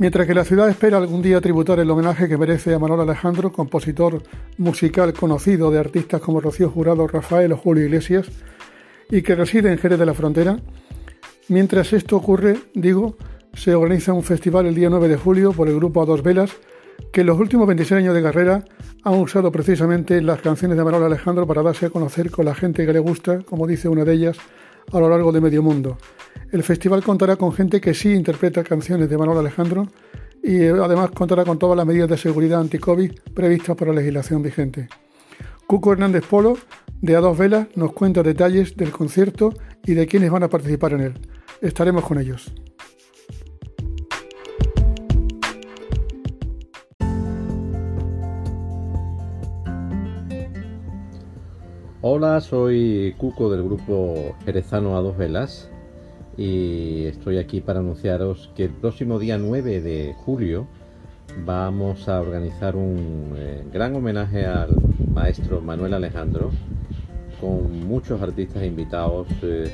[0.00, 3.52] Mientras que la ciudad espera algún día tributar el homenaje que merece a Manolo Alejandro,
[3.52, 4.22] compositor
[4.58, 8.26] musical conocido de artistas como Rocío Jurado, Rafael o Julio Iglesias,
[9.08, 10.58] y que reside en Jerez de la Frontera,
[11.48, 13.16] mientras esto ocurre, digo,
[13.52, 16.50] se organiza un festival el día 9 de julio por el grupo A Dos Velas,
[17.12, 18.64] que en los últimos 26 años de carrera
[19.04, 22.84] han usado precisamente las canciones de Manolo Alejandro para darse a conocer con la gente
[22.84, 24.38] que le gusta, como dice una de ellas,
[24.92, 25.98] a lo largo de medio mundo.
[26.54, 29.88] El festival contará con gente que sí interpreta canciones de Manuel Alejandro
[30.40, 34.40] y eh, además contará con todas las medidas de seguridad anti-COVID previstas por la legislación
[34.40, 34.88] vigente.
[35.66, 36.56] Cuco Hernández Polo,
[37.02, 39.52] de A Dos Velas, nos cuenta detalles del concierto
[39.84, 41.14] y de quiénes van a participar en él.
[41.60, 42.54] Estaremos con ellos.
[52.00, 55.73] Hola, soy Cuco del grupo Jerezano a dos velas
[56.36, 60.66] y estoy aquí para anunciaros que el próximo día 9 de julio
[61.44, 64.70] vamos a organizar un eh, gran homenaje al
[65.12, 66.50] maestro Manuel Alejandro
[67.40, 69.70] con muchos artistas invitados eh,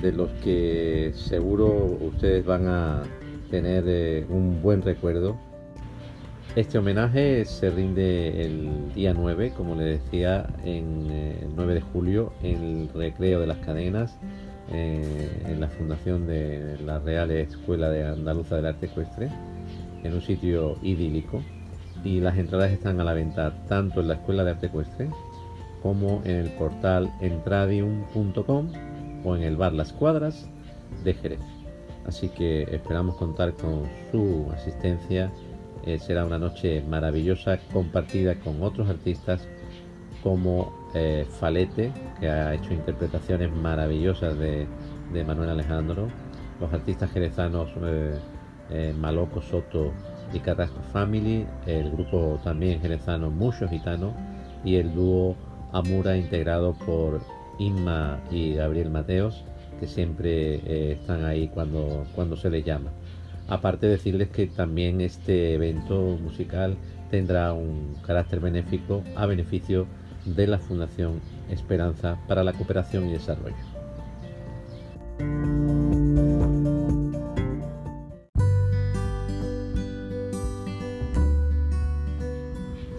[0.00, 3.02] de los que seguro ustedes van a
[3.50, 5.36] tener eh, un buen recuerdo.
[6.54, 12.32] Este homenaje se rinde el día 9, como le decía, en el 9 de julio,
[12.42, 14.18] en el recreo de las cadenas,
[14.72, 19.30] eh, en la fundación de la Real Escuela de Andaluza del Arte Ecuestre,
[20.02, 21.42] en un sitio idílico.
[22.04, 25.08] Y las entradas están a la venta tanto en la Escuela de Arte Ecuestre
[25.82, 28.68] como en el portal entradium.com
[29.24, 30.48] o en el bar Las Cuadras
[31.04, 31.40] de Jerez.
[32.06, 35.30] Así que esperamos contar con su asistencia
[35.86, 39.46] eh, será una noche maravillosa compartida con otros artistas
[40.22, 44.66] como eh, Falete, que ha hecho interpretaciones maravillosas de,
[45.26, 46.08] Manuel Alejandro,
[46.60, 47.70] los artistas jerezanos
[48.70, 49.92] eh, Maloco Soto
[50.32, 54.12] y Carrasco Family, el grupo también jerezano Mucho Gitano.
[54.64, 55.36] Y el dúo
[55.72, 57.20] Amura integrado por
[57.58, 59.44] Inma y Gabriel Mateos,
[59.78, 62.90] que siempre están ahí cuando, cuando se les llama.
[63.48, 66.76] Aparte decirles que también este evento musical
[67.10, 69.86] tendrá un carácter benéfico a beneficio
[70.26, 71.20] de la Fundación
[71.50, 73.54] Esperanza para la Cooperación y Desarrollo.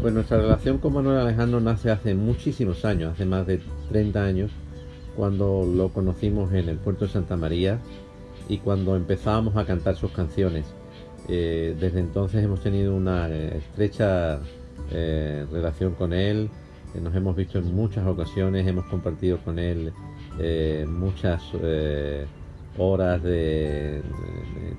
[0.00, 4.50] Pues nuestra relación con Manuel Alejandro nace hace muchísimos años, hace más de 30 años,
[5.16, 7.78] cuando lo conocimos en el puerto de Santa María
[8.46, 10.66] y cuando empezábamos a cantar sus canciones.
[11.28, 14.40] Eh, desde entonces hemos tenido una estrecha
[14.90, 16.50] eh, relación con él,
[17.02, 19.92] nos hemos visto en muchas ocasiones, hemos compartido con él
[20.88, 21.42] muchas
[22.76, 24.02] horas de,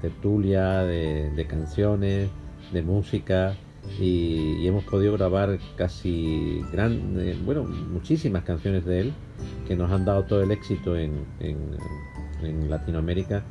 [0.00, 2.28] tertulia, de, canciones,
[2.72, 3.54] de música
[4.00, 9.12] y, hemos podido grabar casi gran, bueno, muchísimas canciones de él
[9.68, 11.24] que nos han dado todo el éxito en
[12.42, 13.42] en Latinoamérica,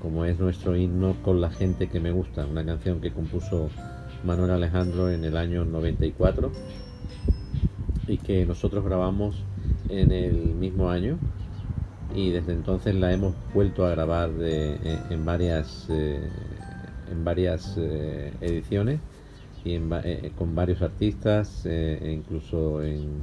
[0.00, 3.68] como es nuestro himno con la gente que me gusta, una canción que compuso
[4.24, 6.50] Manuel Alejandro en el año 94
[8.10, 9.36] y que nosotros grabamos
[9.88, 11.18] en el mismo año
[12.14, 19.00] y desde entonces la hemos vuelto a grabar en, varias en varias eh, eh, ediciones
[19.64, 23.20] y eh, con varios artistas e incluso en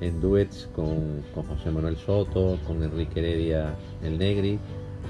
[0.00, 4.58] en duets con, José Manuel Soto, con Enrique Heredia el Negri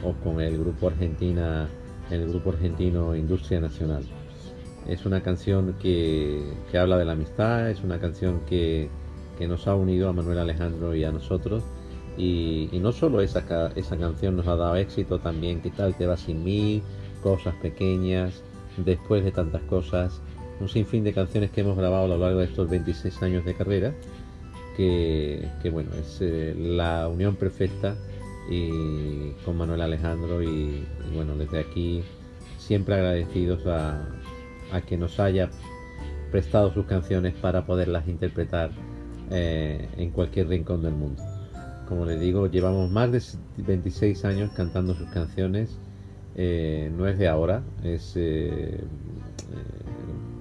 [0.02, 1.68] o con el grupo argentina
[2.10, 4.02] el grupo argentino Industria Nacional.
[4.86, 8.88] Es una canción que, habla de la amistad, es una canción que,
[9.46, 11.62] nos ha unido a Manuel Alejandro y a nosotros.
[12.16, 16.16] Y, no solo esa, esa canción nos ha dado éxito, también qué tal te va
[16.16, 16.82] sin mí,
[17.22, 18.42] cosas pequeñas,
[18.76, 20.20] después de tantas cosas,
[20.60, 23.54] un sinfín de canciones que hemos grabado a lo largo de estos 26 años de
[23.54, 23.94] carrera
[24.78, 27.96] que, bueno, es eh, la unión perfecta
[28.48, 32.02] y con Manuel Alejandro y, bueno, desde aquí
[32.58, 34.06] siempre agradecidos a,
[34.86, 35.50] que nos haya
[36.30, 38.70] prestado sus canciones para poderlas interpretar
[39.30, 41.22] eh, en cualquier rincón del mundo.
[41.88, 43.22] Como les digo, llevamos más de
[43.62, 45.78] 26 años cantando sus canciones.
[46.34, 48.16] Eh, no es de ahora, es,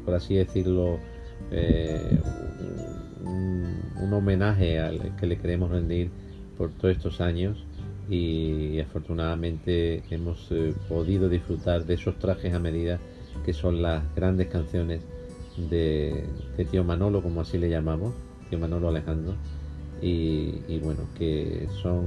[0.06, 1.00] por así decirlo,
[3.24, 6.10] un, homenaje al que le queremos rendir
[6.58, 7.66] por todos estos años
[8.10, 13.00] y, afortunadamente hemos eh, podido disfrutar de esos trajes a medida
[13.46, 15.02] que son las grandes canciones
[15.70, 16.26] de,
[16.72, 18.14] tío Manolo, como así le llamamos,
[18.50, 19.36] tío Manolo Alejandro,
[20.02, 22.06] y, bueno, que son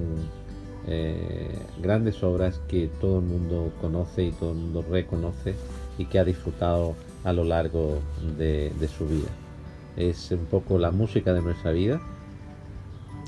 [0.86, 5.54] eh, grandes obras que todo el mundo conoce y todo el mundo reconoce
[5.98, 6.94] y que ha disfrutado
[7.24, 7.98] a lo largo
[8.38, 9.28] de, su vida.
[9.96, 12.00] Es un poco la música de nuestra vida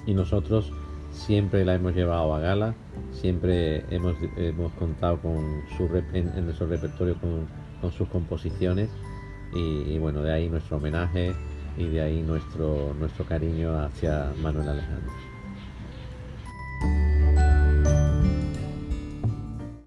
[0.07, 0.73] y nosotros
[1.13, 2.75] siempre la hemos llevado a gala,
[3.13, 7.47] siempre hemos, hemos contado con su, en, nuestro repertorio con,
[7.91, 8.89] sus composiciones
[9.53, 11.35] y, bueno, de ahí nuestro homenaje
[11.77, 15.32] y de ahí nuestro, nuestro cariño hacia Manuel Alejandro.